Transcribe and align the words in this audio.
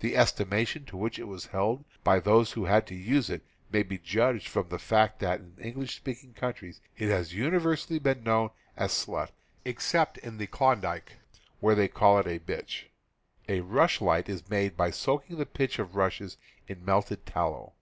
The 0.00 0.16
estimation 0.16 0.86
in 0.90 0.98
which 0.98 1.18
it 1.18 1.28
was 1.28 1.48
held 1.48 1.84
by 2.02 2.18
those 2.20 2.52
who 2.52 2.64
had 2.64 2.86
to 2.86 2.94
use 2.94 3.28
it 3.28 3.44
may 3.70 3.82
be 3.82 3.98
judged 3.98 4.48
from 4.48 4.70
the 4.70 4.78
fact 4.78 5.18
that 5.20 5.40
in 5.40 5.56
Enghsh 5.74 5.90
speaking 5.90 6.32
countries 6.32 6.80
it 6.96 7.10
has 7.10 7.34
universally 7.34 7.98
been 7.98 8.22
known 8.24 8.48
as 8.78 8.92
a 9.06 9.10
"slut," 9.10 9.28
except 9.66 10.16
in 10.16 10.38
the 10.38 10.46
Klondike, 10.46 11.18
where 11.60 11.74
they 11.74 11.88
call 11.88 12.18
it 12.18 12.26
a 12.26 12.38
"bitch." 12.38 12.84
A 13.46 13.60
rush 13.60 14.00
light 14.00 14.26
is 14.30 14.48
made 14.48 14.74
by 14.74 14.90
soaking 14.90 15.36
the 15.36 15.44
pith 15.44 15.78
of 15.78 15.96
rushes 15.96 16.38
in 16.66 16.82
melted 16.82 17.26
tallow. 17.26 17.74